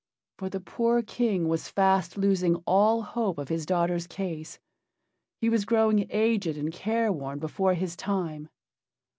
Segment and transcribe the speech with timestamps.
[0.39, 4.57] For the poor King was fast losing all hope of his daughter's case;
[5.39, 8.49] he was growing aged and care worn before his time.